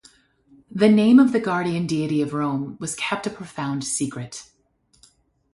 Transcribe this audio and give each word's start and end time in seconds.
The 0.71 0.89
name 0.89 1.19
of 1.19 1.31
the 1.31 1.39
guardian 1.39 1.85
deity 1.85 2.23
of 2.23 2.33
Rome 2.33 2.75
was 2.79 2.95
kept 2.95 3.27
a 3.27 3.29
profound 3.29 3.83
secret. 3.83 4.49